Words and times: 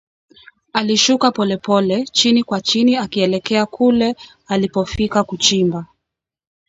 Alishuka 0.73 1.31
polepole, 1.31 2.05
chini 2.07 2.43
kwa 2.43 2.61
chini 2.61 2.95
akielekea 2.97 3.65
kule 3.65 4.15
alipofika 4.47 5.23
kuchimba 5.23 5.85